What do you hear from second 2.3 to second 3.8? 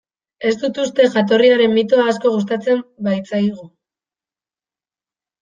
gustatzen baitzaigu.